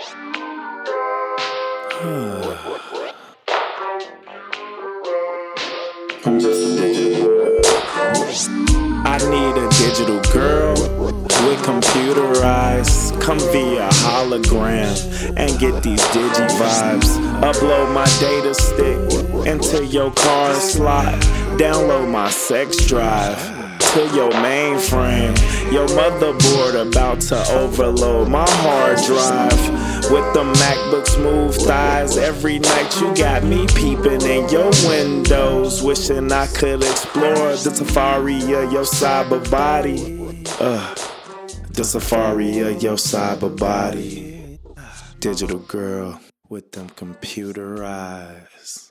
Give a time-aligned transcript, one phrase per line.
[0.00, 0.02] I
[9.28, 13.12] need a digital girl with computer eyes.
[13.20, 17.18] Come via hologram and get these digi vibes.
[17.40, 18.98] Upload my data stick
[19.46, 21.12] into your car slot.
[21.58, 23.36] Download my sex drive
[23.94, 25.37] to your mainframe.
[25.70, 30.10] Your motherboard about to overload my hard drive.
[30.10, 36.32] With the MacBook smooth thighs, every night you got me peeping in your windows, wishing
[36.32, 40.44] I could explore the safari of your cyber body.
[40.58, 40.94] Uh,
[41.70, 44.58] the safari of your cyber body.
[45.20, 48.90] Digital girl with them computer eyes.